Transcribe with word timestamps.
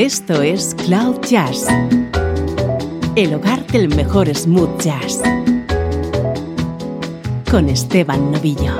Esto 0.00 0.40
es 0.40 0.74
Cloud 0.86 1.20
Jazz, 1.28 1.66
el 3.16 3.34
hogar 3.34 3.66
del 3.66 3.94
mejor 3.94 4.34
smooth 4.34 4.80
jazz, 4.80 5.20
con 7.50 7.68
Esteban 7.68 8.32
Novillo. 8.32 8.78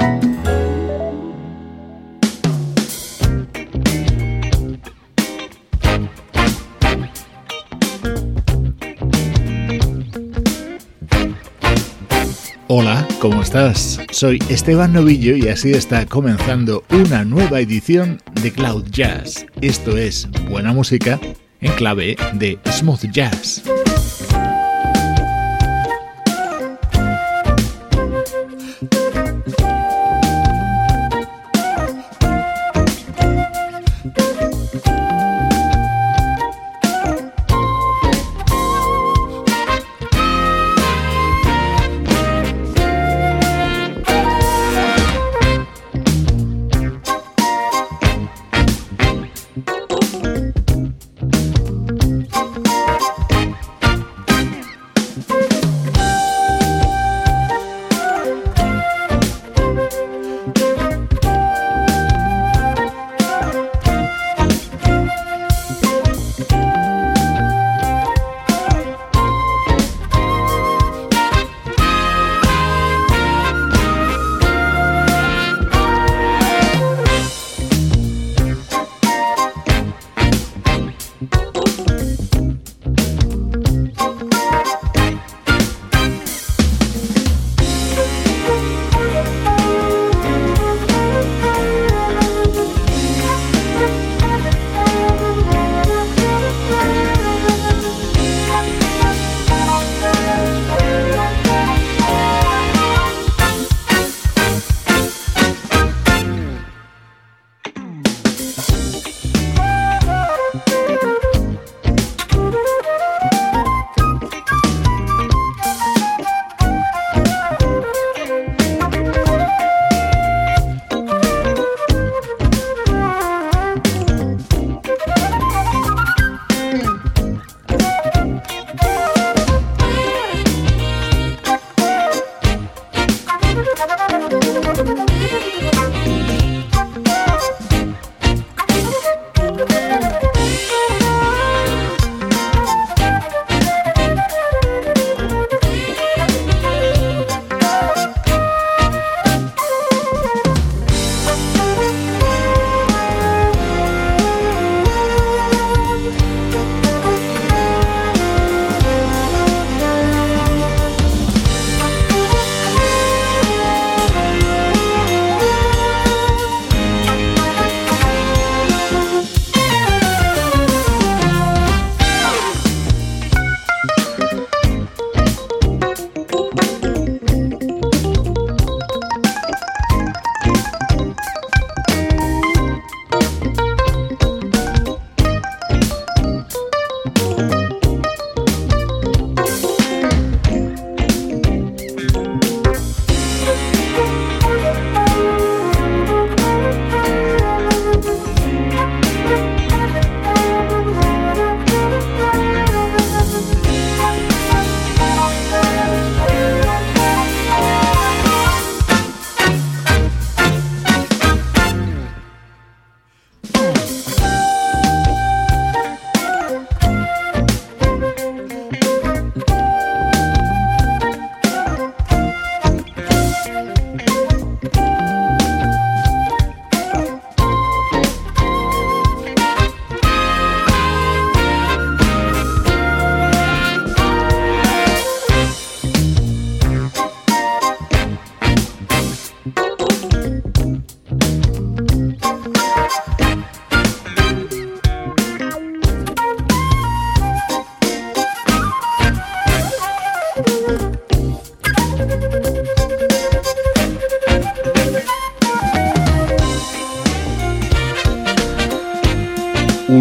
Hola, 12.69 13.07
¿cómo 13.21 13.43
estás? 13.43 14.01
Soy 14.11 14.39
Esteban 14.49 14.95
Novillo 14.95 15.37
y 15.37 15.49
así 15.49 15.73
está 15.73 16.07
comenzando 16.07 16.85
una 16.91 17.25
nueva 17.25 17.61
edición 17.61 18.23
de 18.43 18.53
Cloud 18.53 18.87
Jazz. 18.91 19.47
Esto 19.61 19.97
es 19.97 20.29
buena 20.49 20.73
música 20.73 21.19
en 21.61 21.73
clave 21.73 22.17
de 22.35 22.59
smooth 22.71 23.11
jazz. 23.13 23.63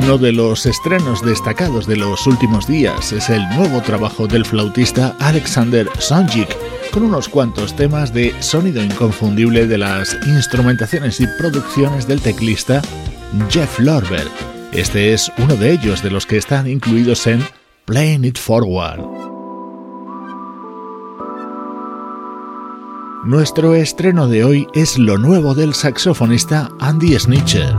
Uno 0.10 0.18
de 0.18 0.32
los 0.32 0.66
estrenos 0.66 1.24
destacados 1.24 1.86
de 1.86 1.96
los 1.96 2.26
últimos 2.26 2.66
días 2.66 3.12
es 3.12 3.30
el 3.30 3.48
nuevo 3.50 3.80
trabajo 3.80 4.26
del 4.26 4.44
flautista 4.44 5.16
Alexander 5.20 5.88
Sonjik, 6.00 6.50
con 6.92 7.04
unos 7.04 7.30
cuantos 7.30 7.76
temas 7.76 8.12
de 8.12 8.34
sonido 8.42 8.84
inconfundible 8.84 9.68
de 9.68 9.78
las 9.78 10.18
instrumentaciones 10.26 11.20
y 11.20 11.28
producciones 11.38 12.08
del 12.08 12.22
teclista 12.22 12.82
Jeff 13.52 13.78
Lorber. 13.78 14.28
Este 14.72 15.14
es 15.14 15.32
uno 15.38 15.56
de 15.56 15.74
ellos 15.74 16.02
de 16.02 16.10
los 16.10 16.26
que 16.26 16.38
están 16.38 16.68
incluidos 16.68 17.28
en 17.28 17.46
Playing 17.86 18.26
It 18.26 18.40
Forward. 18.40 19.02
Nuestro 23.26 23.76
estreno 23.76 24.28
de 24.28 24.44
hoy 24.44 24.68
es 24.74 24.98
lo 24.98 25.20
nuevo 25.20 25.54
del 25.54 25.76
saxofonista 25.76 26.72
Andy 26.80 27.14
Snitcher. 27.20 27.76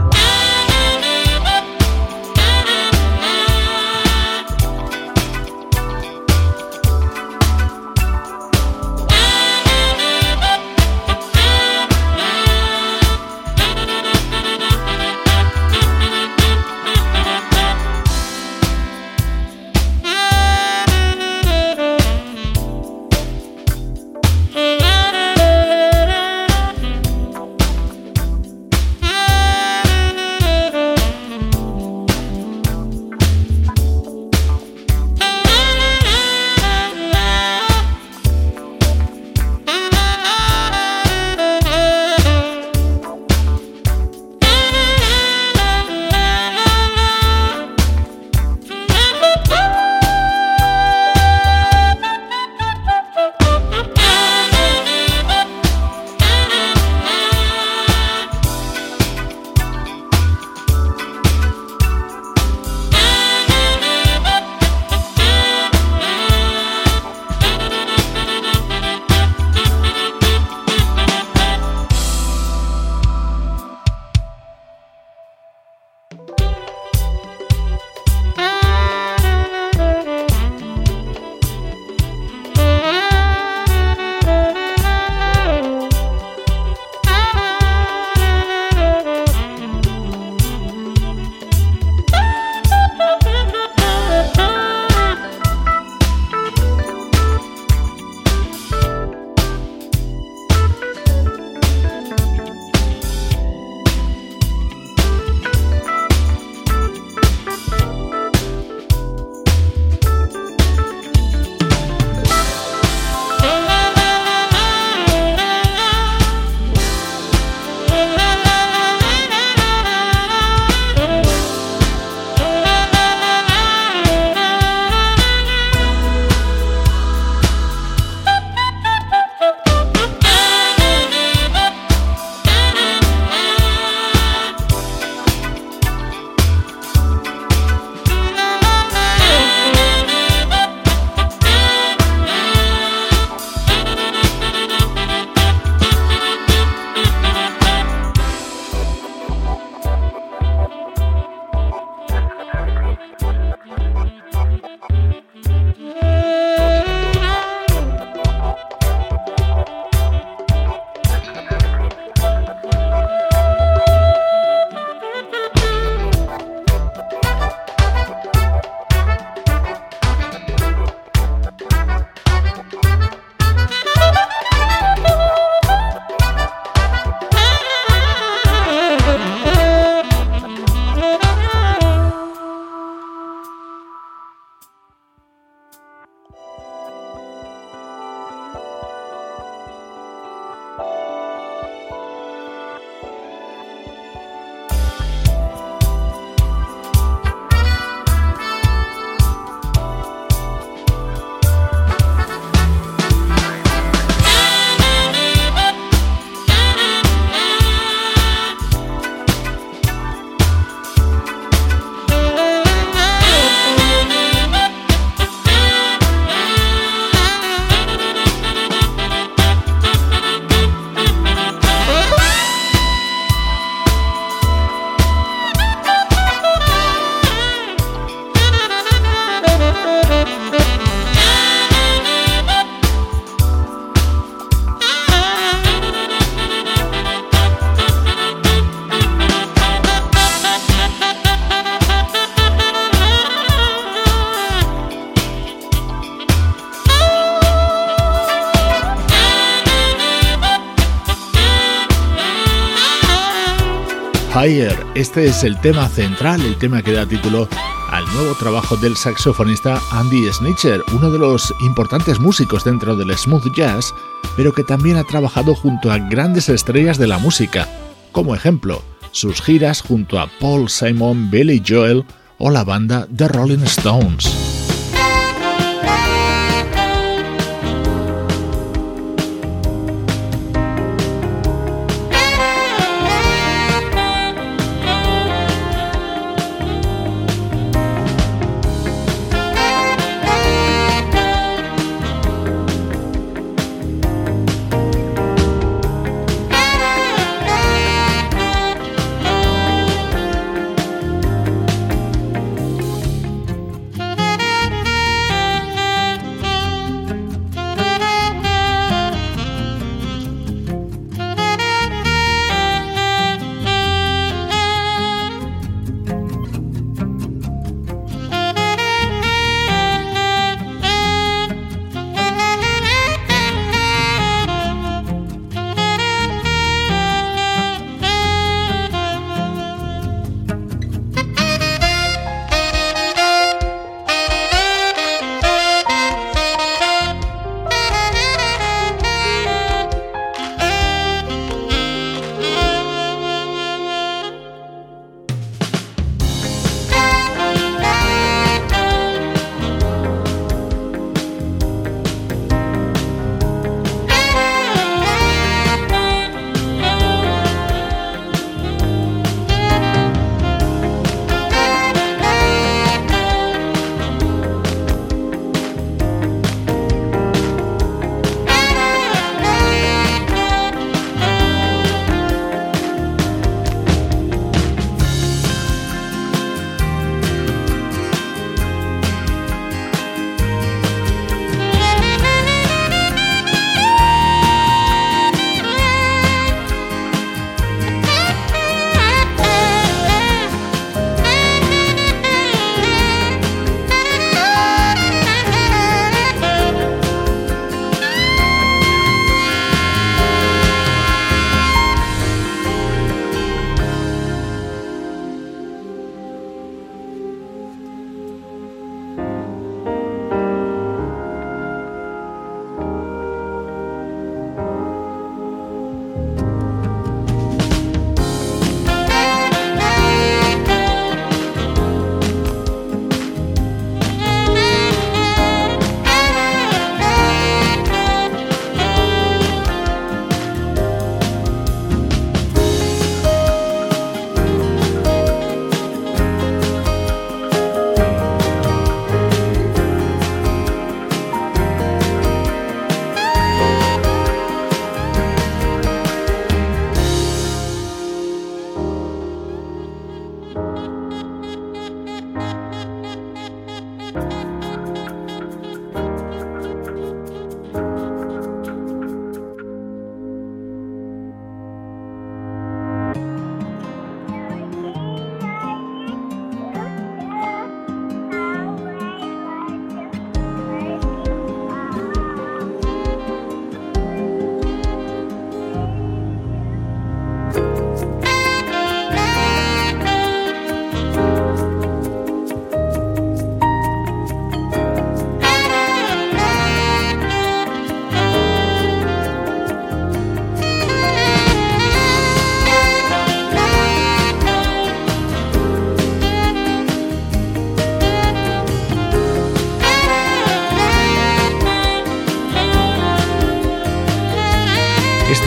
Higher. 254.43 254.87
Este 254.95 255.27
es 255.27 255.45
el 255.45 255.61
tema 255.61 255.87
central, 255.91 256.41
el 256.41 256.57
tema 256.57 256.81
que 256.83 256.93
da 256.93 257.05
título 257.05 257.47
al 257.91 258.07
nuevo 258.15 258.35
trabajo 258.37 258.75
del 258.77 258.97
saxofonista 258.97 259.79
Andy 259.91 260.33
Snitcher, 260.33 260.83
uno 260.95 261.11
de 261.11 261.19
los 261.19 261.53
importantes 261.61 262.19
músicos 262.19 262.65
dentro 262.65 262.97
del 262.97 263.15
smooth 263.19 263.55
jazz, 263.55 263.93
pero 264.37 264.55
que 264.55 264.65
también 264.65 264.97
ha 264.97 265.05
trabajado 265.05 265.55
junto 265.55 265.93
a 265.93 265.99
grandes 265.99 266.49
estrellas 266.49 266.97
de 266.97 267.09
la 267.09 267.19
música. 267.19 267.69
Como 268.13 268.35
ejemplo, 268.35 268.83
sus 269.11 269.43
giras 269.43 269.83
junto 269.83 270.19
a 270.19 270.31
Paul 270.41 270.71
Simon, 270.71 271.31
Billy 271.31 271.63
Joel 271.67 272.07
o 272.39 272.51
la 272.51 272.65
banda 272.65 273.07
The 273.15 273.29
Rolling 273.29 273.65
Stones. 273.65 274.60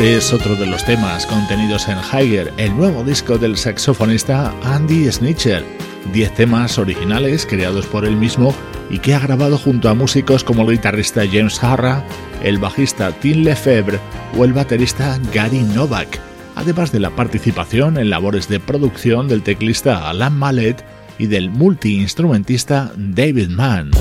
Este 0.04 0.18
es 0.18 0.34
otro 0.34 0.58
de 0.58 0.66
los 0.66 0.84
temas 0.84 1.26
contenidos 1.26 1.88
en 1.88 1.98
Higher, 1.98 2.52
el 2.58 2.76
nuevo 2.76 3.06
disco 3.06 3.38
del 3.38 3.56
saxofonista 3.56 4.54
Andy 4.62 5.10
Snitcher. 5.10 5.64
Diez 6.12 6.36
temas 6.36 6.78
originales 6.78 7.46
creados 7.46 7.86
por 7.86 8.04
él 8.04 8.18
mismo 8.18 8.54
y 8.90 9.00
que 9.00 9.14
ha 9.16 9.20
grabado 9.20 9.58
junto 9.58 9.88
a 9.88 9.94
músicos 9.94 10.44
como 10.44 10.64
el 10.64 10.72
guitarrista 10.76 11.24
James 11.26 11.64
Harra, 11.64 12.04
el 12.44 12.58
bajista 12.58 13.14
Tim 13.14 13.46
Lefebvre 13.46 13.98
o 14.38 14.44
el 14.44 14.52
baterista 14.52 15.18
Gary 15.34 15.62
Novak, 15.62 16.20
además 16.56 16.92
de 16.92 17.00
la 17.00 17.12
participación 17.12 17.98
en 17.98 18.10
labores 18.10 18.50
de 18.50 18.60
producción 18.60 19.30
del 19.30 19.42
teclista 19.42 20.10
Alan 20.10 20.38
Mallet 20.38 20.84
y 21.18 21.28
del 21.28 21.50
multiinstrumentista 21.50 22.92
David 22.98 23.48
Mann. 23.48 23.92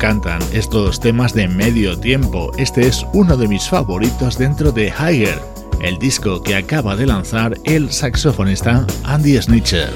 Encantan 0.00 0.40
estos 0.54 0.98
temas 0.98 1.34
de 1.34 1.46
medio 1.46 1.98
tiempo. 1.98 2.50
Este 2.56 2.86
es 2.86 3.04
uno 3.12 3.36
de 3.36 3.46
mis 3.46 3.68
favoritos 3.68 4.38
dentro 4.38 4.72
de 4.72 4.86
Higher, 4.86 5.38
el 5.82 5.98
disco 5.98 6.42
que 6.42 6.56
acaba 6.56 6.96
de 6.96 7.04
lanzar 7.04 7.58
el 7.64 7.92
saxofonista 7.92 8.86
Andy 9.04 9.36
Snitcher. 9.42 9.90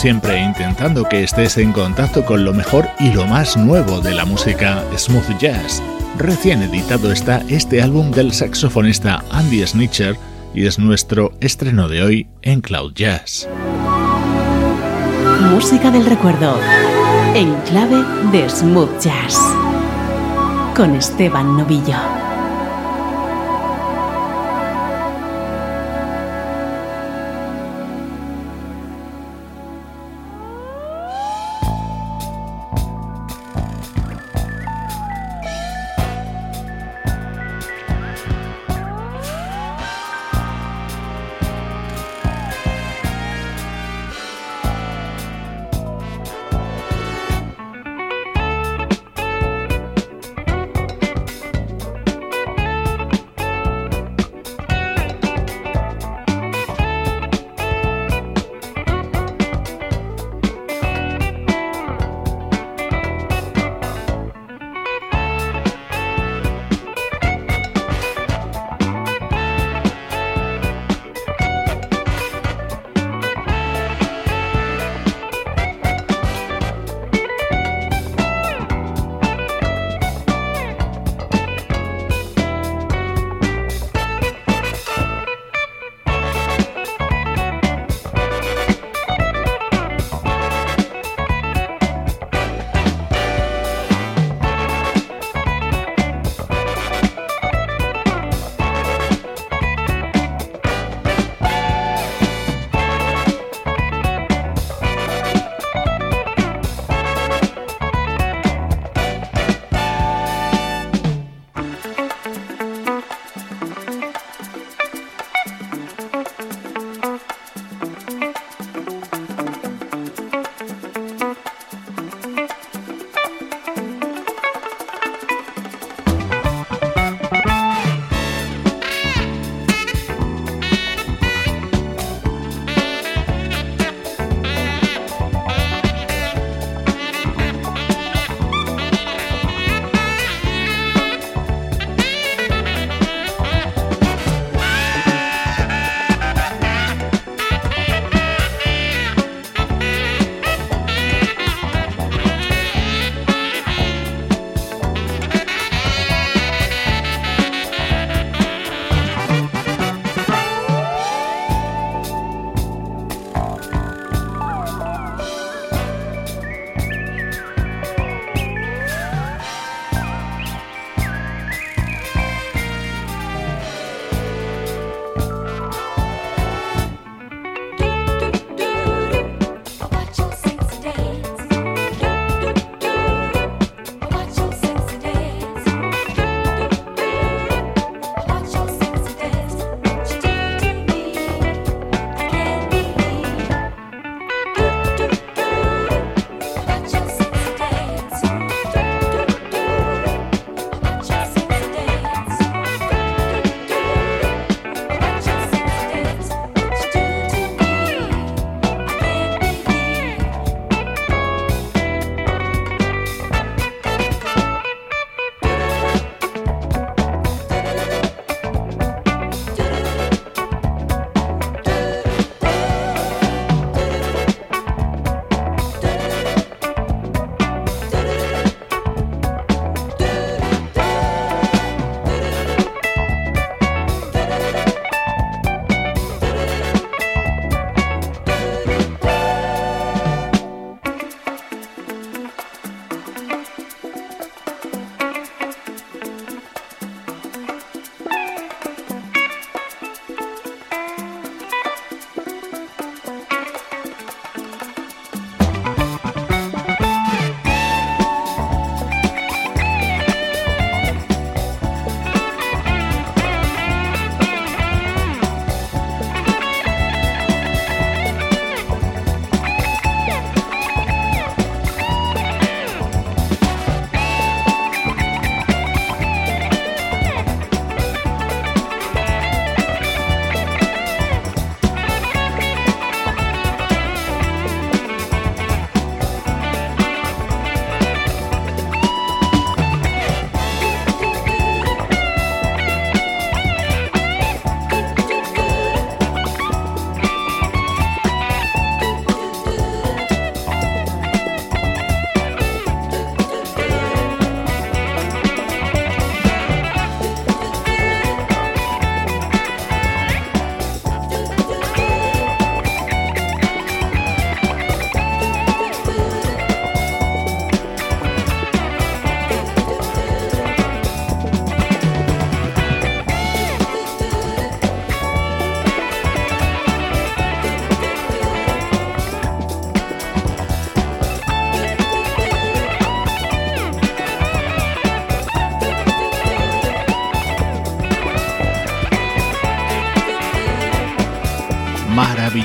Siempre 0.00 0.42
intentando 0.42 1.04
que 1.04 1.22
estés 1.22 1.58
en 1.58 1.72
contacto 1.72 2.24
con 2.24 2.42
lo 2.42 2.54
mejor 2.54 2.88
y 2.98 3.12
lo 3.12 3.26
más 3.26 3.58
nuevo 3.58 4.00
de 4.00 4.14
la 4.14 4.24
música 4.24 4.82
smooth 4.96 5.38
jazz. 5.38 5.82
Recién 6.16 6.62
editado 6.62 7.12
está 7.12 7.42
este 7.48 7.82
álbum 7.82 8.10
del 8.10 8.32
saxofonista 8.32 9.22
Andy 9.30 9.66
Snitcher 9.66 10.16
y 10.54 10.66
es 10.66 10.78
nuestro 10.78 11.32
estreno 11.40 11.86
de 11.86 12.02
hoy 12.02 12.28
en 12.40 12.62
Cloud 12.62 12.94
Jazz. 12.94 13.46
Música 15.50 15.90
del 15.90 16.06
recuerdo 16.06 16.58
en 17.34 17.54
clave 17.66 18.02
de 18.32 18.48
smooth 18.48 19.02
jazz 19.02 19.38
con 20.74 20.94
Esteban 20.94 21.58
Novillo. 21.58 22.19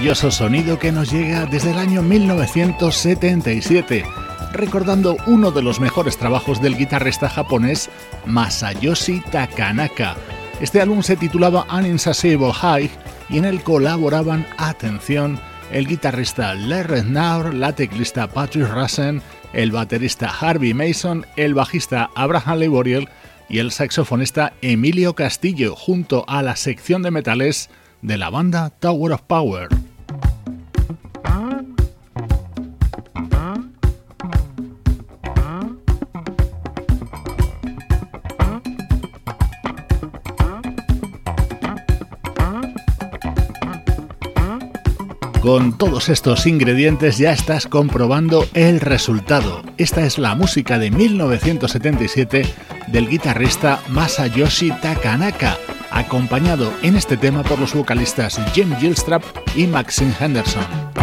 Maravilloso 0.05 0.29
sonido 0.29 0.77
que 0.77 0.91
nos 0.91 1.11
llega 1.11 1.47
desde 1.47 1.71
el 1.71 1.79
año 1.79 2.03
1977, 2.03 4.05
recordando 4.53 5.17
uno 5.25 5.49
de 5.49 5.63
los 5.63 5.79
mejores 5.79 6.15
trabajos 6.15 6.61
del 6.61 6.77
guitarrista 6.77 7.27
japonés 7.27 7.89
Masayoshi 8.27 9.21
Takanaka. 9.31 10.15
Este 10.61 10.79
álbum 10.79 11.01
se 11.01 11.15
titulaba 11.15 11.65
An 11.69 11.87
Insatiable 11.87 12.53
High 12.53 12.91
y 13.31 13.39
en 13.39 13.45
él 13.45 13.63
colaboraban, 13.63 14.45
atención, 14.59 15.39
el 15.71 15.87
guitarrista 15.87 16.53
Larry 16.53 17.01
Naur, 17.01 17.55
la 17.55 17.73
teclista 17.73 18.27
Patrick 18.27 18.69
Rassen, 18.69 19.23
el 19.53 19.71
baterista 19.71 20.29
Harvey 20.29 20.75
Mason, 20.75 21.25
el 21.35 21.55
bajista 21.55 22.11
Abraham 22.13 22.59
Leboriel 22.59 23.09
y 23.49 23.57
el 23.57 23.71
saxofonista 23.71 24.53
Emilio 24.61 25.15
Castillo, 25.15 25.75
junto 25.75 26.25
a 26.27 26.43
la 26.43 26.55
sección 26.57 27.01
de 27.01 27.09
metales 27.09 27.71
de 28.03 28.19
la 28.19 28.29
banda 28.29 28.69
Tower 28.69 29.13
of 29.13 29.23
Power. 29.23 29.69
Con 45.45 45.77
todos 45.77 46.09
estos 46.09 46.47
ingredientes 46.47 47.19
ya 47.19 47.31
estás 47.31 47.67
comprobando 47.67 48.47
el 48.55 48.79
resultado. 48.81 49.61
Esta 49.77 50.03
es 50.03 50.17
la 50.17 50.33
música 50.33 50.79
de 50.79 50.89
1977 50.89 52.47
del 52.87 53.07
guitarrista 53.07 53.79
Masayoshi 53.89 54.71
Takanaka, 54.81 55.55
acompañado 55.91 56.73
en 56.81 56.95
este 56.95 57.15
tema 57.15 57.43
por 57.43 57.59
los 57.59 57.75
vocalistas 57.75 58.41
Jim 58.55 58.75
Gilstrap 58.79 59.23
y 59.55 59.67
Maxine 59.67 60.15
Henderson. 60.19 60.94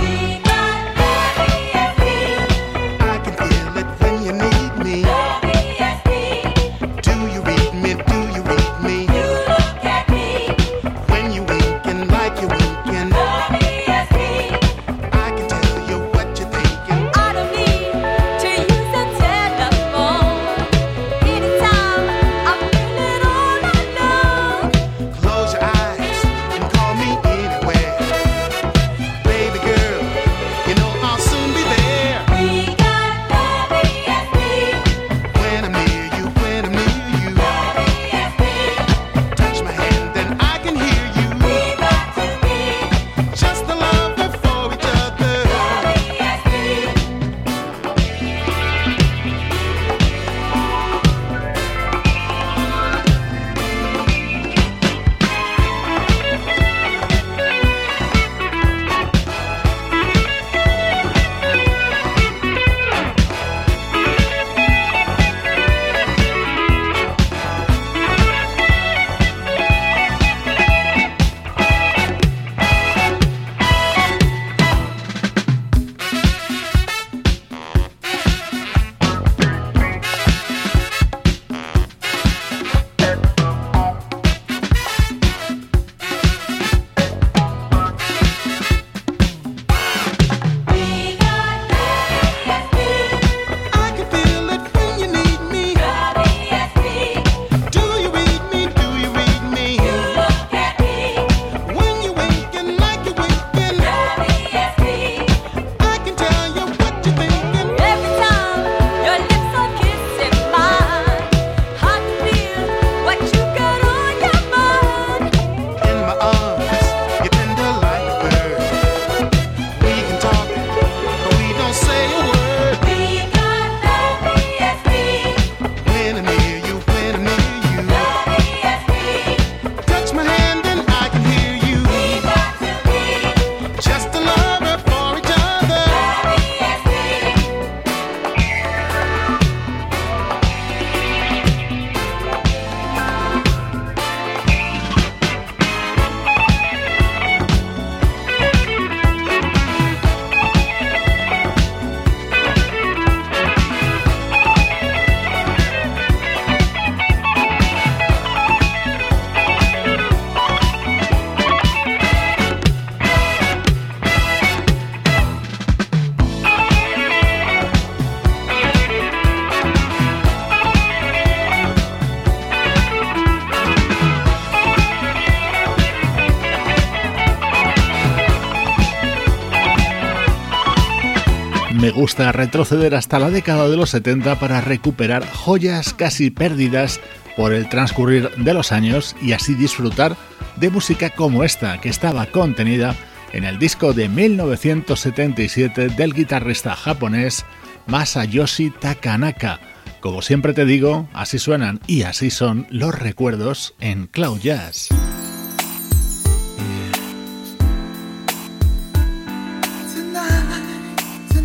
Gusta 182.02 182.32
retroceder 182.32 182.96
hasta 182.96 183.20
la 183.20 183.30
década 183.30 183.68
de 183.68 183.76
los 183.76 183.90
70 183.90 184.40
para 184.40 184.60
recuperar 184.60 185.24
joyas 185.24 185.94
casi 185.94 186.32
perdidas 186.32 186.98
por 187.36 187.52
el 187.52 187.68
transcurrir 187.68 188.28
de 188.38 188.54
los 188.54 188.72
años 188.72 189.14
y 189.22 189.34
así 189.34 189.54
disfrutar 189.54 190.16
de 190.56 190.68
música 190.68 191.10
como 191.10 191.44
esta 191.44 191.80
que 191.80 191.88
estaba 191.90 192.26
contenida 192.26 192.96
en 193.32 193.44
el 193.44 193.60
disco 193.60 193.92
de 193.92 194.08
1977 194.08 195.90
del 195.90 196.12
guitarrista 196.12 196.74
japonés 196.74 197.44
Masayoshi 197.86 198.70
Takanaka. 198.70 199.60
Como 200.00 200.22
siempre 200.22 200.54
te 200.54 200.64
digo, 200.64 201.08
así 201.12 201.38
suenan 201.38 201.78
y 201.86 202.02
así 202.02 202.30
son 202.30 202.66
los 202.68 202.98
recuerdos 202.98 203.76
en 203.78 204.08
Cloud 204.08 204.40
Jazz. 204.40 204.88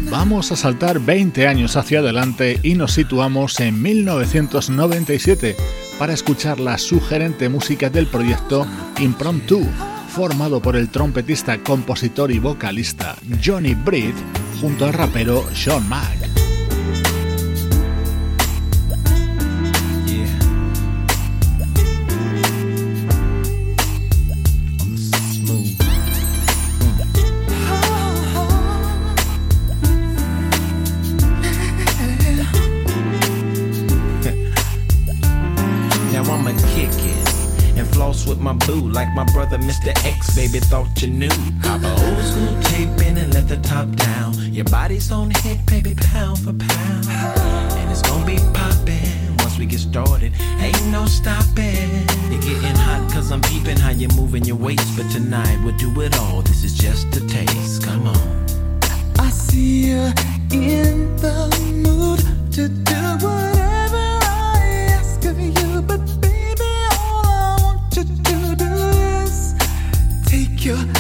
Vamos 0.10 0.54
a 0.54 0.56
saltar 0.56 1.00
20 1.02 1.48
años 1.48 1.76
hacia 1.76 2.00
adelante 2.00 2.60
y 2.64 2.76
nos 2.76 2.94
situamos 2.94 3.60
en 3.60 3.82
1997 3.82 5.56
para 6.00 6.14
escuchar 6.14 6.60
la 6.60 6.78
sugerente 6.78 7.50
música 7.50 7.90
del 7.90 8.08
proyecto 8.08 8.66
Impromptu, 9.00 9.68
formado 10.10 10.62
por 10.62 10.78
el 10.78 10.90
trompetista, 10.90 11.58
compositor 11.62 12.32
y 12.32 12.40
vocalista 12.40 13.18
Johnny 13.44 13.74
Breed 13.74 14.16
junto 14.62 14.86
al 14.86 14.94
rapero 14.94 15.44
Sean 15.54 15.88
Mack. 15.90 16.27
My 38.48 38.54
boo, 38.54 38.90
like 38.90 39.14
my 39.14 39.26
brother 39.26 39.58
Mr. 39.58 39.90
X, 40.06 40.36
baby, 40.36 40.60
thought 40.60 41.02
you 41.02 41.10
knew. 41.10 41.30
Cop 41.62 41.82
a 41.84 41.90
old 41.90 42.24
school 42.24 42.62
tape 42.64 43.08
in 43.08 43.18
and 43.18 43.34
let 43.34 43.48
the 43.48 43.58
top 43.58 43.88
down. 43.96 44.34
Your 44.54 44.66
body's 44.66 45.12
on 45.12 45.32
hit, 45.32 45.66
baby, 45.66 45.94
pound 45.96 46.40
for 46.40 46.54
pound. 46.54 47.08
And 47.78 47.92
it's 47.92 48.02
gonna 48.02 48.26
be 48.26 48.38
poppin' 48.54 49.38
once 49.40 49.58
we 49.58 49.66
get 49.66 49.80
started. 49.80 50.34
Ain't 50.60 50.88
no 50.88 51.06
stopping. 51.06 51.90
You're 52.32 52.42
getting 52.42 52.76
hot 52.76 53.12
cause 53.12 53.32
I'm 53.32 53.42
peeping 53.42 53.78
how 53.78 53.92
you're 53.92 54.14
moving 54.16 54.46
your 54.46 54.58
waist. 54.58 54.98
But 54.98 55.12
tonight 55.12 55.60
we'll 55.64 55.78
do 55.78 56.02
it 56.02 56.18
all. 56.20 56.42
This 56.42 56.64
is 56.64 56.74
just 56.74 57.16
a 57.16 57.28
taste. 57.28 57.84
Come 57.84 58.08
on. 58.08 58.46
I 59.20 59.30
see 59.30 59.90
you 59.90 60.14
in 60.52 61.16
the 61.18 61.38
mood 61.84 62.20
to 62.54 62.70
do 62.70 63.26
what 63.26 63.37
you 70.68 70.97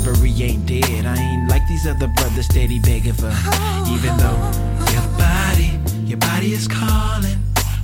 slavery 0.00 0.32
ain't 0.42 0.66
dead. 0.66 1.04
I 1.06 1.16
ain't 1.16 1.48
like 1.48 1.66
these 1.68 1.86
other 1.86 2.08
brothers 2.08 2.46
steady 2.46 2.78
begging 2.80 3.12
for. 3.12 3.32
Even 3.94 4.16
though 4.16 4.40
your 4.94 5.08
body, 5.18 5.78
your 6.04 6.18
body 6.18 6.52
is 6.52 6.66
calling 6.66 7.38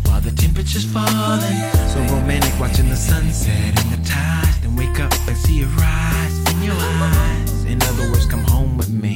while 0.07 0.21
the 0.21 0.33
temperature's 0.33 0.85
falling. 0.85 1.59
So 1.93 1.99
romantic 2.15 2.59
watching 2.59 2.89
the 2.89 2.97
sunset 2.97 3.73
and 3.81 3.89
the 3.93 4.09
tide. 4.09 4.55
Then 4.63 4.77
wake 4.77 4.99
up 4.99 5.13
and 5.29 5.37
see 5.37 5.61
it 5.61 5.69
rise 5.77 6.39
in 6.53 6.63
your 6.63 6.77
eyes. 6.77 7.65
In 7.65 7.83
other 7.83 8.11
words, 8.11 8.27
come 8.27 8.45
home 8.45 8.77
with 8.79 8.91
me. 8.91 9.15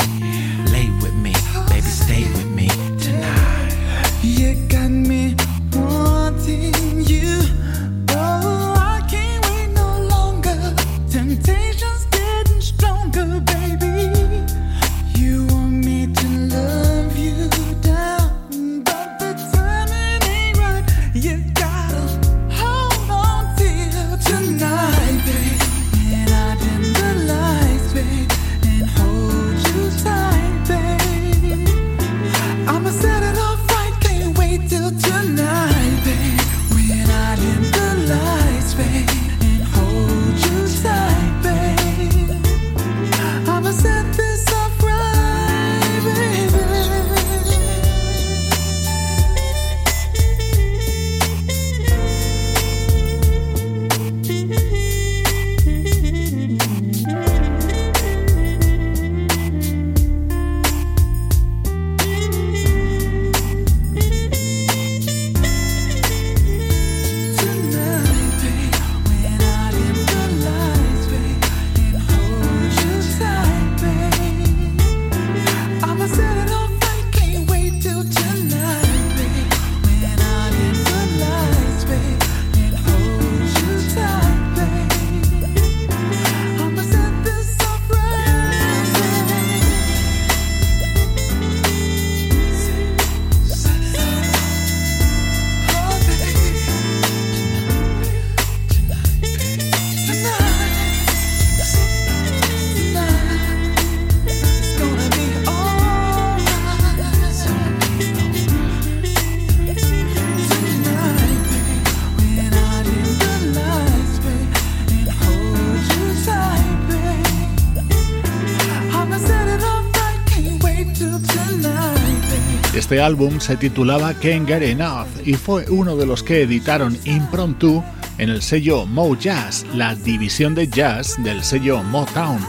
Este 122.91 123.03
álbum 123.03 123.39
se 123.39 123.57
titulaba 123.57 124.15
Can't 124.15 124.49
Get 124.49 124.63
Enough 124.63 125.07
y 125.25 125.35
fue 125.35 125.65
uno 125.71 125.95
de 125.95 126.07
los 126.07 126.25
que 126.25 126.43
editaron 126.43 126.99
Impromptu 127.05 127.85
en 128.19 128.31
el 128.31 128.43
sello 128.43 128.85
Mo 128.85 129.17
Jazz, 129.17 129.65
la 129.77 129.95
división 129.95 130.57
de 130.57 130.67
jazz 130.67 131.15
del 131.23 131.45
sello 131.45 131.85
Motown. 131.85 132.41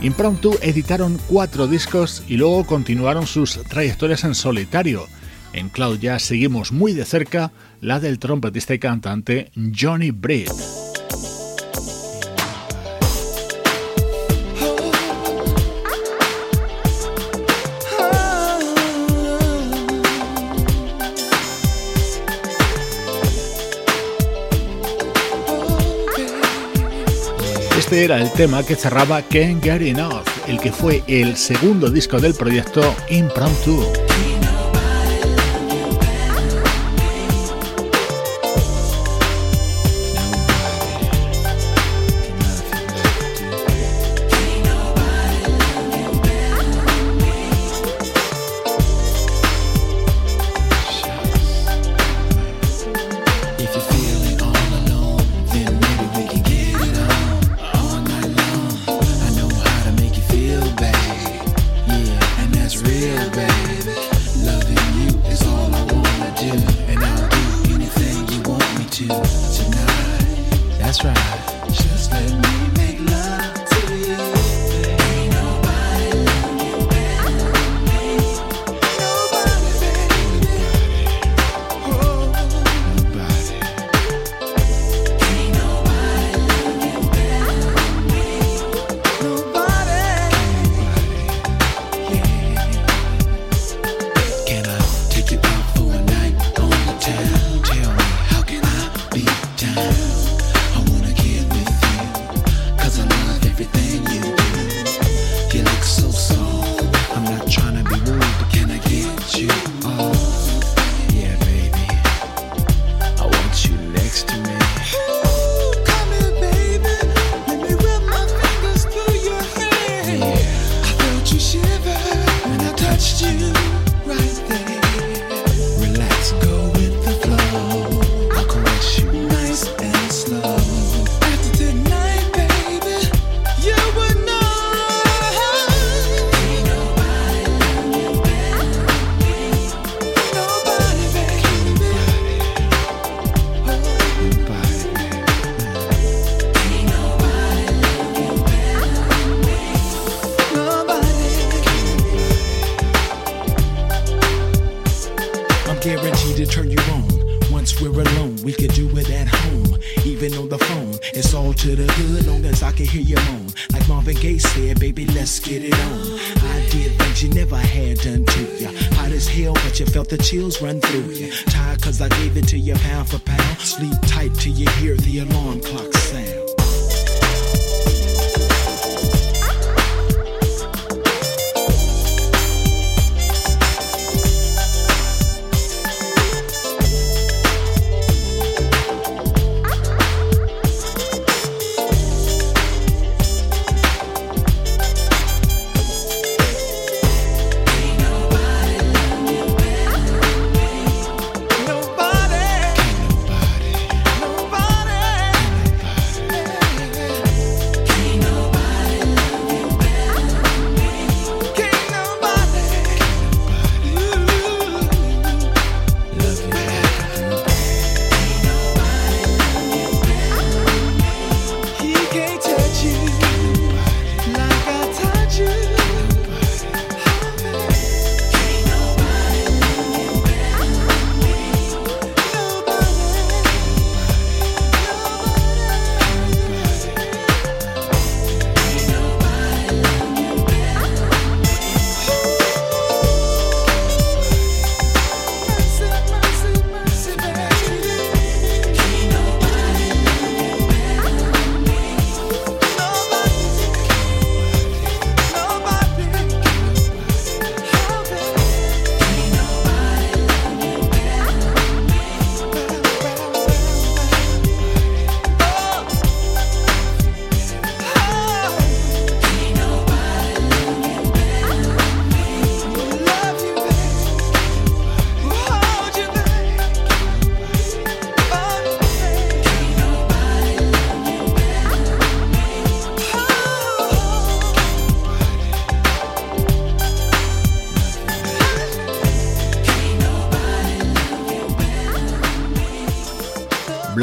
Impromptu 0.00 0.56
editaron 0.62 1.20
cuatro 1.28 1.66
discos 1.66 2.22
y 2.26 2.38
luego 2.38 2.64
continuaron 2.64 3.26
sus 3.26 3.62
trayectorias 3.64 4.24
en 4.24 4.34
solitario. 4.34 5.06
En 5.52 5.68
Cloud 5.68 5.98
Jazz 5.98 6.22
seguimos 6.22 6.72
muy 6.72 6.94
de 6.94 7.04
cerca 7.04 7.52
la 7.82 8.00
del 8.00 8.18
trompetista 8.18 8.72
y 8.72 8.78
cantante 8.78 9.50
Johnny 9.78 10.12
Britt. 10.12 10.48
Este 27.90 28.04
era 28.04 28.20
el 28.20 28.30
tema 28.30 28.62
que 28.62 28.76
cerraba 28.76 29.20
Can't 29.20 29.64
Get 29.64 29.82
Enough, 29.82 30.22
el 30.46 30.60
que 30.60 30.70
fue 30.70 31.02
el 31.08 31.36
segundo 31.36 31.90
disco 31.90 32.20
del 32.20 32.34
proyecto 32.34 32.94
Impromptu. 33.08 33.82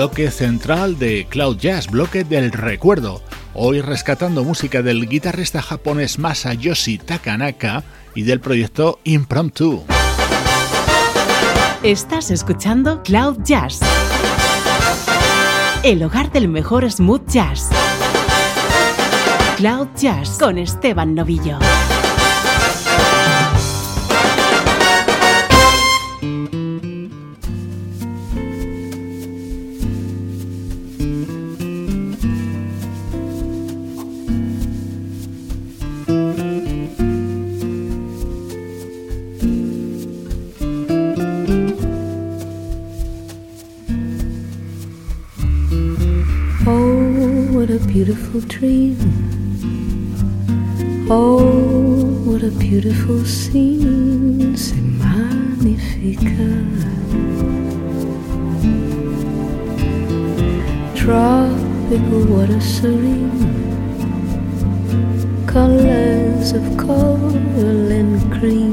Bloque 0.07 0.31
central 0.31 0.97
de 0.99 1.27
Cloud 1.29 1.57
Jazz, 1.57 1.87
bloque 1.87 2.23
del 2.23 2.53
recuerdo. 2.53 3.21
Hoy 3.53 3.81
rescatando 3.81 4.45
música 4.45 4.81
del 4.81 5.05
guitarrista 5.09 5.61
japonés 5.61 6.17
Masayoshi 6.17 6.97
Takanaka 6.97 7.83
y 8.15 8.21
del 8.21 8.39
proyecto 8.39 9.01
Impromptu. 9.03 9.83
Estás 11.83 12.31
escuchando 12.31 13.03
Cloud 13.03 13.39
Jazz, 13.43 13.81
el 15.83 16.01
hogar 16.01 16.31
del 16.31 16.47
mejor 16.47 16.89
smooth 16.89 17.27
jazz. 17.27 17.67
Cloud 19.57 19.89
Jazz 19.97 20.37
con 20.39 20.57
Esteban 20.57 21.15
Novillo. 21.15 21.59
Beautiful 48.39 48.59
dream. 48.59 48.97
Oh, 51.09 52.05
what 52.25 52.43
a 52.43 52.51
beautiful 52.51 53.23
scene, 53.25 54.55
c'est 54.55 54.75
magnifique. 54.75 56.19
Tropical 60.95 62.25
water 62.27 62.61
serene, 62.61 63.31
colors 65.47 66.51
of 66.51 66.77
coral 66.77 67.91
and 67.91 68.21
cream, 68.33 68.66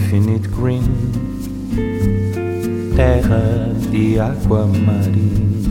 infinite 0.00 0.48
green, 0.48 0.82
terra 2.96 3.74
de 3.90 4.18
água 4.18 4.66
marinha, 4.66 5.70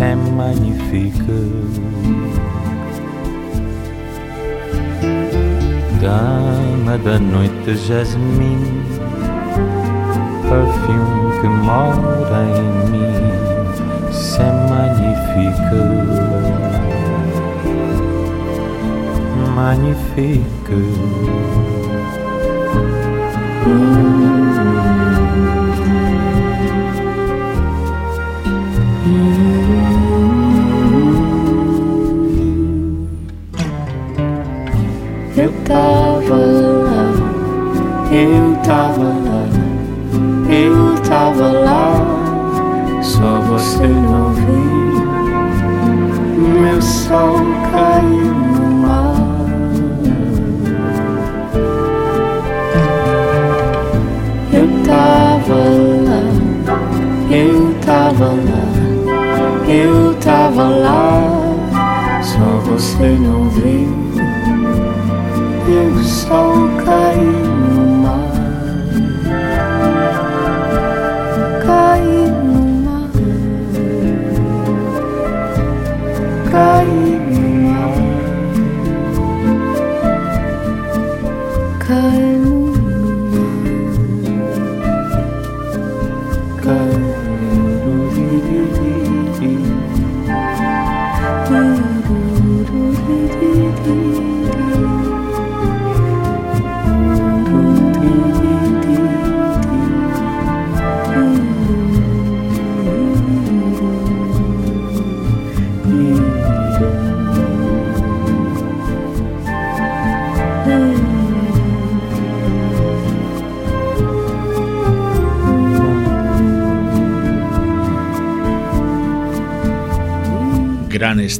é 0.00 0.14
magnífico. 0.14 1.32
Dama 6.00 6.96
da 6.98 7.18
noite, 7.18 7.76
jasmim, 7.86 8.58
perfume 10.48 11.40
que 11.40 11.48
mora 11.48 12.44
em 12.58 12.72
mim, 12.90 13.12
é 14.38 14.40
magnífico. 14.70 15.80
magnifique. 19.54 21.61
Eu 23.64 23.70
tava 35.64 36.36
lá, 36.36 37.12
eu 38.10 38.56
tava 38.64 39.04
lá, 39.04 39.46
eu 40.50 40.96
tava 41.08 41.52
lá, 41.52 41.94
só 43.02 43.40
você 43.42 43.86
não 43.86 44.32
viu. 44.32 44.42
Meu 46.60 46.82
sol 46.82 47.36
caiu 47.70 48.31
falar, 60.62 62.22
só 62.22 62.70
você 62.70 63.18
não 63.18 63.48
vem. 63.50 63.88
E 65.68 65.98
o 65.98 66.04
sol 66.04 66.68
cai 66.84 67.16
no 67.16 67.86
mar, 68.02 68.32
cai 71.64 72.00
no 72.44 72.62
mar, 72.84 73.10
caí 76.50 77.20
no 77.30 77.42
mar, 77.68 77.90
caí 81.86 82.36
no 82.38 82.50
mar. 82.50 82.61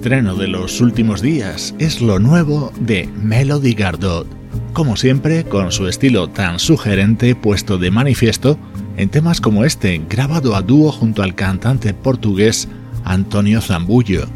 Estreno 0.02 0.34
de 0.34 0.48
los 0.48 0.80
últimos 0.80 1.22
días 1.22 1.76
es 1.78 2.02
lo 2.02 2.18
nuevo 2.18 2.72
de 2.80 3.08
Melody 3.22 3.72
Gardot, 3.72 4.26
como 4.72 4.96
siempre 4.96 5.44
con 5.44 5.70
su 5.70 5.86
estilo 5.86 6.28
tan 6.28 6.58
sugerente 6.58 7.36
puesto 7.36 7.78
de 7.78 7.92
manifiesto 7.92 8.58
en 8.96 9.10
temas 9.10 9.40
como 9.40 9.64
este, 9.64 10.02
grabado 10.10 10.56
a 10.56 10.62
dúo 10.62 10.90
junto 10.90 11.22
al 11.22 11.36
cantante 11.36 11.94
portugués 11.94 12.66
Antonio 13.04 13.60
Zambullo. 13.60 14.26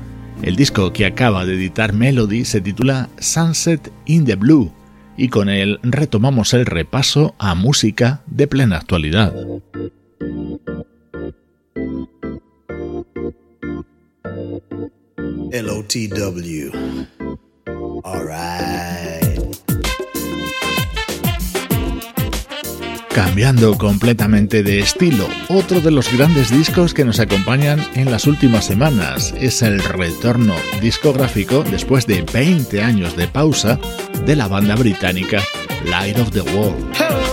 El 0.41 0.55
disco 0.55 0.93
que 0.93 1.05
acaba 1.05 1.45
de 1.45 1.55
editar 1.55 1.93
Melody 1.93 2.45
se 2.45 2.61
titula 2.61 3.09
Sunset 3.19 3.91
in 4.05 4.25
the 4.25 4.37
Blue 4.37 4.71
y 5.17 5.31
con 5.31 5.49
él 5.49 5.81
retomamos 5.83 6.55
el 6.55 6.65
repaso 6.65 7.35
a 7.41 7.57
música 7.57 8.23
de 8.29 8.47
plena 8.47 8.77
actualidad. 8.77 9.35
L-O-T-W. 15.57 16.71
Cambiando 23.15 23.79
completamente 23.79 24.63
de 24.63 24.81
estilo, 24.81 25.27
otro 25.49 25.81
de 25.81 25.91
los 25.91 26.13
grandes 26.15 26.51
discos 26.51 26.93
que 26.93 27.07
nos 27.07 27.21
acompañan 27.21 27.83
en 27.95 28.11
las 28.11 28.27
últimas 28.27 28.67
semanas 28.67 29.33
es 29.41 29.63
el 29.63 29.83
retorno 29.83 30.57
discográfico 30.83 31.65
después 31.71 32.07
de 32.07 32.21
20 32.21 32.83
años 32.83 33.17
de 33.17 33.27
pausa 33.27 33.81
de 34.27 34.37
la 34.37 34.49
banda 34.49 34.77
británica 34.77 35.43
Light 35.87 36.19
of 36.19 36.33
the 36.33 36.43
World. 36.43 37.26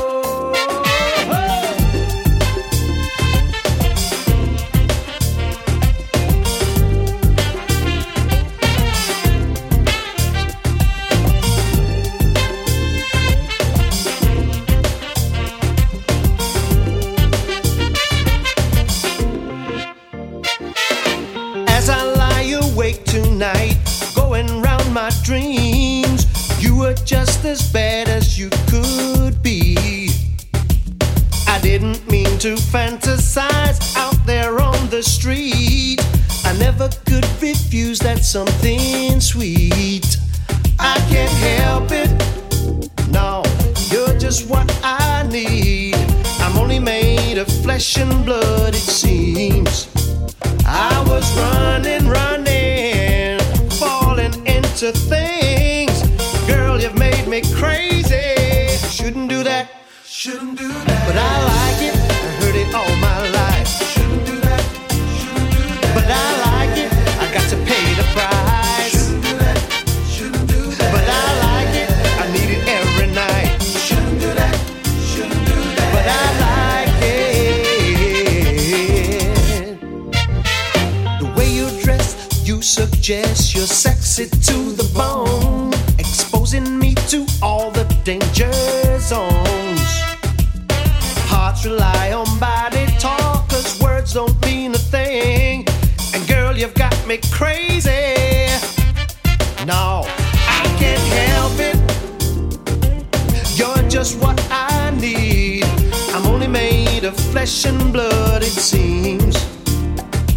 As 27.53 27.71
bad 27.71 28.09
as 28.09 28.39
you 28.39 28.49
could 28.67 29.43
be. 29.43 30.09
I 31.47 31.59
didn't 31.61 32.01
mean 32.09 32.39
to 32.39 32.55
fantasize 32.55 33.95
out 33.95 34.17
there 34.25 34.59
on 34.59 34.89
the 34.89 35.03
street. 35.03 35.99
I 36.43 36.57
never 36.57 36.89
could 37.05 37.27
refuse 37.39 37.99
that 37.99 38.23
something 38.23 39.21
sweet. 39.21 40.17
I 40.79 40.95
can't 41.11 41.37
help 41.51 41.91
it. 41.91 42.11
No, 43.11 43.43
you're 43.91 44.17
just 44.17 44.49
what 44.49 44.67
I 44.83 45.27
need. 45.29 45.95
I'm 46.39 46.57
only 46.57 46.79
made 46.79 47.37
of 47.37 47.47
flesh 47.63 47.97
and 47.97 48.25
blood, 48.25 48.73
it 48.73 48.87
seems. 49.03 49.87
I 50.65 51.05
was 51.07 51.25
running, 51.37 52.07
running, 52.07 52.32
into 54.83 54.99
things 54.99 56.01
you've 56.81 56.97
made 56.97 57.27
me 57.27 57.41
crazy. 57.55 58.67
Shouldn't 58.89 59.29
do 59.29 59.43
that. 59.43 59.69
Shouldn't 60.03 60.57
do 60.57 60.67
that. 60.67 61.07
But 61.07 61.15
I 61.15 61.43
like 61.53 61.81
it. 61.87 61.95
I 61.95 62.29
heard 62.41 62.55
it 62.55 62.73
all 62.75 62.95
my 62.97 63.29
life. 63.29 63.67
Shouldn't 63.93 64.25
do 64.25 64.35
that. 64.41 64.61
Shouldn't 65.19 65.51
do 65.51 65.63
that. 65.63 65.93
But 65.95 66.07
I 66.09 66.27
like 66.47 66.75
it. 66.83 66.91
I 67.23 67.25
got 67.33 67.47
to 67.51 67.55
pay 67.69 67.93
the 67.95 68.03
price. 68.11 68.91
Shouldn't 68.91 69.23
do 69.23 69.33
that. 69.43 69.57
Shouldn't 70.11 70.47
do 70.49 70.61
that. 70.75 70.91
But 70.91 71.07
I 71.07 71.25
like 71.47 71.73
it. 71.83 71.89
I 72.19 72.25
need 72.35 72.49
it 72.57 72.63
every 72.67 73.07
night. 73.15 73.61
Shouldn't 73.63 74.19
do 74.19 74.29
that. 74.33 74.55
Shouldn't 75.07 75.45
do 75.47 75.57
that. 75.77 75.89
But 75.95 76.05
I 76.21 76.25
like 76.47 76.95
it. 77.15 78.19
The 81.21 81.27
way 81.37 81.49
you 81.49 81.67
dress, 81.81 82.07
you 82.43 82.61
suggest 82.61 83.55
you're 83.55 83.67
sexy 83.67 84.27
to 84.27 84.72
flesh 107.43 107.65
and 107.65 107.91
blood, 107.91 108.41
it 108.41 108.55
seems. 108.71 109.35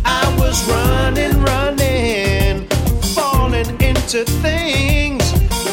I 0.04 0.24
was 0.40 0.68
running, 0.68 1.40
running, 1.42 2.66
falling 3.14 3.80
into 3.80 4.24
things. 4.42 5.22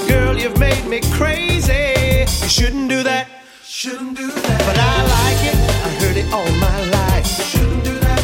Girl, 0.08 0.38
you've 0.38 0.60
made 0.60 0.86
me 0.86 1.02
crazy. 1.18 2.26
You 2.44 2.50
shouldn't 2.50 2.88
do 2.88 3.02
that. 3.02 3.28
Shouldn't 3.64 4.16
do 4.16 4.28
that. 4.30 4.60
But 4.68 4.78
I 4.78 4.96
like 5.18 5.42
it. 5.52 5.58
I 5.88 5.90
heard 6.02 6.18
it 6.18 6.32
all 6.32 6.52
my 6.68 6.80
life. 7.00 7.26
Shouldn't 7.50 7.84
do 7.84 7.96
that. 8.06 8.22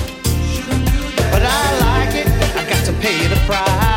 Shouldn't 0.53 0.85
do 0.85 1.01
that. 1.17 1.31
But 1.33 1.41
I 1.41 1.65
like 1.87 2.13
it. 2.13 2.27
I 2.61 2.69
got 2.69 2.85
to 2.85 2.93
pay 3.01 3.25
the 3.25 3.39
price. 3.47 3.88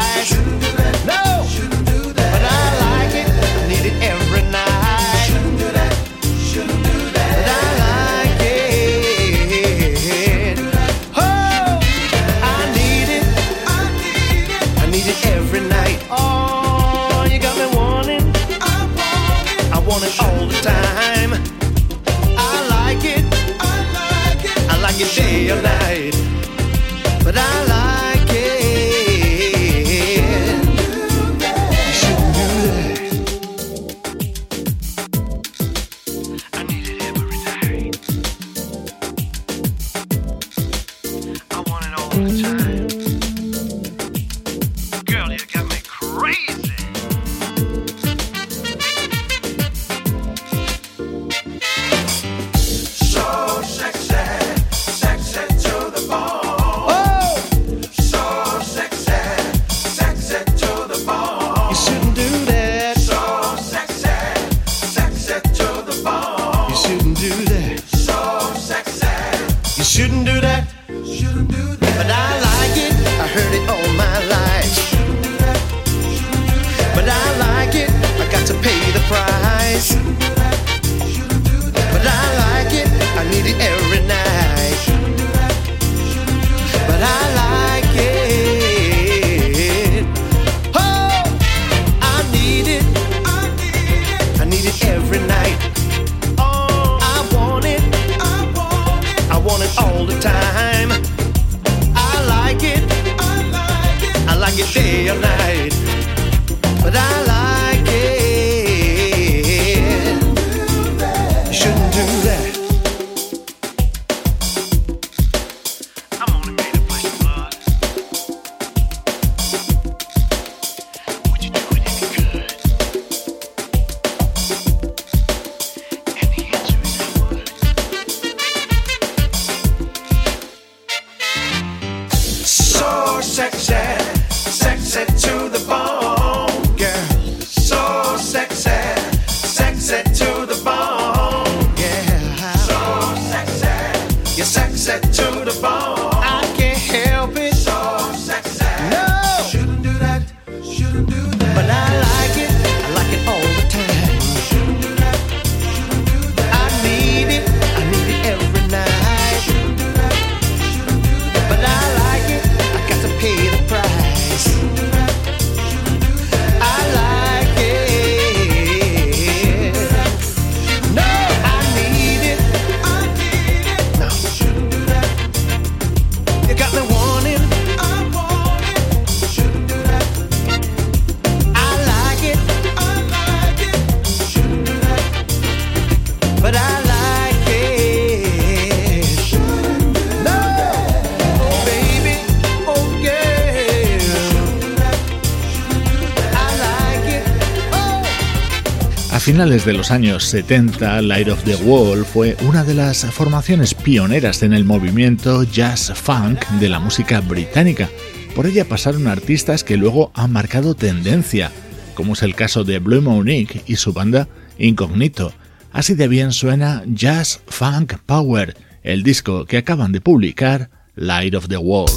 Finales 199.43 199.65
de 199.65 199.73
los 199.73 199.91
años 199.91 200.23
70, 200.27 201.03
Light 201.03 201.27
of 201.27 201.43
the 201.43 201.57
Wall 201.57 202.05
fue 202.05 202.37
una 202.47 202.63
de 202.63 202.75
las 202.75 203.05
formaciones 203.07 203.75
pioneras 203.75 204.45
en 204.45 204.53
el 204.53 204.65
movimiento 204.65 205.43
jazz 205.43 205.93
funk 205.97 206.47
de 206.61 206.69
la 206.69 206.79
música 206.79 207.21
británica. 207.21 207.91
Por 208.37 208.47
ella 208.47 208.65
pasaron 208.65 209.09
artistas 209.09 209.65
que 209.65 209.77
luego 209.77 210.13
han 210.15 210.33
marcado 210.33 210.77
tendencia, 210.77 211.51
como 211.95 212.13
es 212.13 212.23
el 212.23 212.37
caso 212.37 212.63
de 212.63 212.79
Blue 212.79 213.03
Monique 213.03 213.63
y 213.67 213.75
su 213.75 213.93
banda 213.93 214.29
Incognito. 214.59 215.33
Así 215.73 215.95
de 215.95 216.07
bien 216.07 216.31
suena 216.31 216.85
Jazz 216.87 217.41
Funk 217.49 217.95
Power, 218.07 218.57
el 218.85 219.03
disco 219.03 219.45
que 219.47 219.57
acaban 219.57 219.91
de 219.91 220.01
publicar, 220.01 220.71
Light 220.95 221.35
of 221.35 221.49
the 221.49 221.57
Wall. 221.57 221.91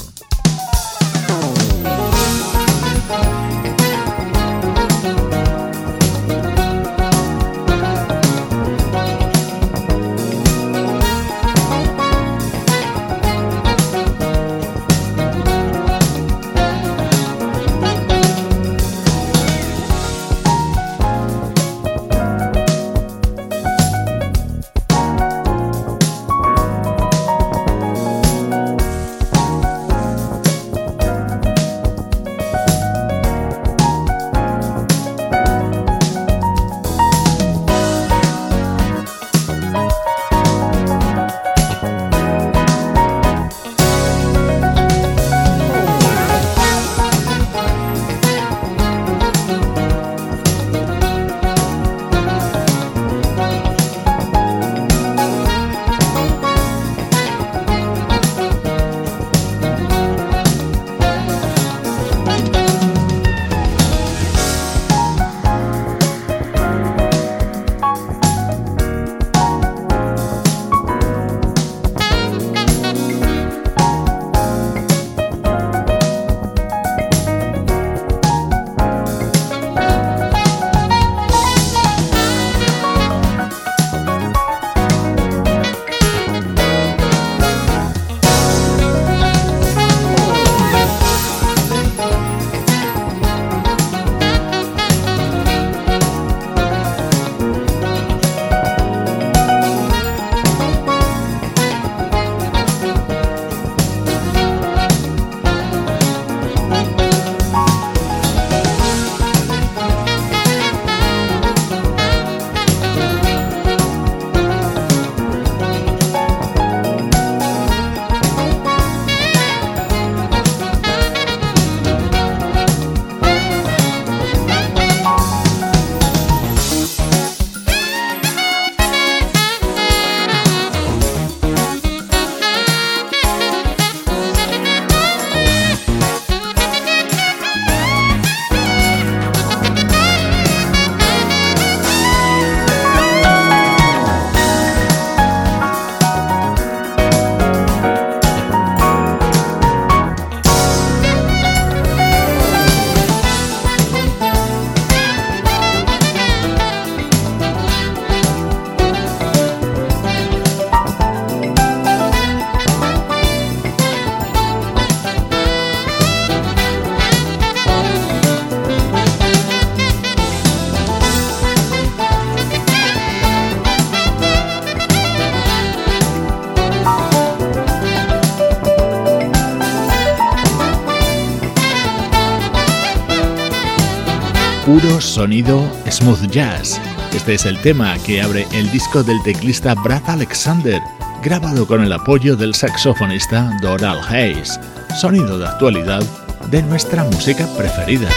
Sonido 185.00 185.64
smooth 185.90 186.30
jazz. 186.30 186.80
Este 187.14 187.34
es 187.34 187.46
el 187.46 187.60
tema 187.62 187.98
que 188.06 188.22
abre 188.22 188.48
el 188.54 188.72
disco 188.72 189.04
del 189.04 189.22
teclista 189.24 189.74
Brad 189.74 190.08
Alexander, 190.08 190.82
grabado 191.24 191.66
con 191.66 191.84
el 191.84 191.92
apoyo 191.92 192.36
del 192.36 192.54
saxofonista 192.54 193.58
Doral 193.62 194.00
Hayes. 194.08 194.60
Sonido 195.00 195.40
de 195.40 195.48
actualidad 195.48 196.04
de 196.50 196.62
nuestra 196.64 197.04
música 197.04 197.48
preferida. 197.58 198.10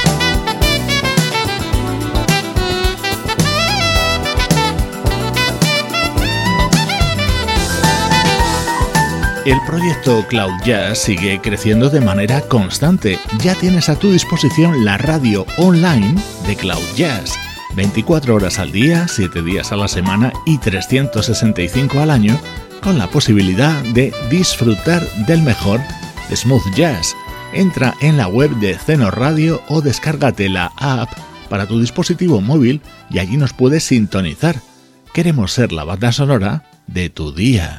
El 9.49 9.62
proyecto 9.62 10.26
Cloud 10.28 10.61
Jazz 10.62 10.99
sigue 10.99 11.40
creciendo 11.40 11.88
de 11.88 12.03
manera 12.03 12.42
constante. 12.42 13.18
Ya 13.38 13.55
tienes 13.55 13.88
a 13.88 13.99
tu 13.99 14.11
disposición 14.11 14.84
la 14.84 14.99
radio 14.99 15.46
online 15.57 16.14
de 16.46 16.55
Cloud 16.55 16.84
Jazz. 16.94 17.32
24 17.74 18.34
horas 18.34 18.59
al 18.59 18.72
día, 18.72 19.09
7 19.09 19.40
días 19.40 19.72
a 19.72 19.76
la 19.76 19.88
semana 19.88 20.34
y 20.44 20.59
365 20.59 21.99
al 21.99 22.11
año, 22.11 22.38
con 22.82 22.99
la 22.99 23.07
posibilidad 23.07 23.74
de 23.94 24.12
disfrutar 24.28 25.03
del 25.26 25.40
mejor 25.40 25.80
smooth 26.30 26.74
jazz. 26.74 27.16
Entra 27.55 27.94
en 28.03 28.18
la 28.18 28.28
web 28.28 28.51
de 28.57 28.76
Zeno 28.76 29.11
Radio 29.11 29.62
o 29.68 29.80
descárgate 29.80 30.51
la 30.51 30.72
app 30.76 31.09
para 31.49 31.64
tu 31.64 31.80
dispositivo 31.80 32.42
móvil 32.42 32.82
y 33.09 33.18
allí 33.18 33.38
nos 33.38 33.55
puedes 33.55 33.82
sintonizar. 33.82 34.57
Queremos 35.14 35.53
ser 35.53 35.72
la 35.72 35.84
banda 35.84 36.12
sonora 36.12 36.64
de 36.86 37.09
tu 37.09 37.32
día. 37.32 37.78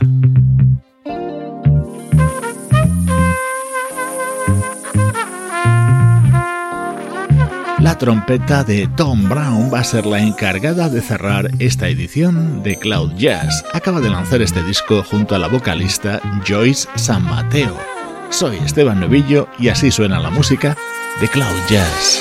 La 7.82 7.98
trompeta 7.98 8.66
de 8.66 8.88
Tom 8.98 9.30
Brown 9.30 9.74
va 9.74 9.80
a 9.80 9.84
ser 9.86 10.06
la 10.06 10.20
encargada 10.20 10.90
de 10.90 11.02
cerrar 11.02 11.50
esta 11.60 11.88
edición 11.88 12.62
de 12.62 12.78
Cloud 12.78 13.14
Jazz. 13.16 13.64
Acaba 13.74 14.02
de 14.02 14.10
lanzar 14.10 14.42
este 14.42 14.62
disco 14.64 15.02
junto 15.02 15.34
a 15.34 15.40
la 15.40 15.48
vocalista 15.48 16.20
Joyce 16.46 16.90
San 16.96 17.24
Mateo. 17.24 17.78
Soy 18.32 18.58
Esteban 18.58 19.00
Novillo 19.00 19.48
y 19.58 19.70
así 19.70 19.92
suena 19.92 20.20
la 20.20 20.30
música 20.30 20.76
de 21.22 21.28
Cloud 21.30 21.56
Jazz. 21.70 22.20